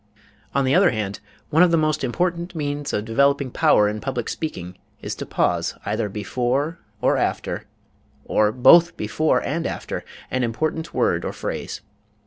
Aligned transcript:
On 0.55 0.65
the 0.65 0.73
other 0.73 0.89
hand, 0.89 1.19
one 1.51 1.61
of 1.61 1.69
the 1.69 1.77
most 1.77 2.03
important 2.03 2.55
means 2.55 2.91
of 2.91 3.05
developing 3.05 3.51
power 3.51 3.87
in 3.87 4.01
public 4.01 4.29
speaking 4.29 4.79
is 4.99 5.13
to 5.13 5.27
pause 5.27 5.75
either 5.85 6.09
before 6.09 6.79
or 7.01 7.17
after, 7.17 7.65
or 8.25 8.51
both 8.51 8.97
before 8.97 9.43
and 9.43 9.67
after, 9.67 10.03
an 10.31 10.41
important 10.43 10.91
word 10.95 11.23
or 11.23 11.33
phrase. 11.33 11.81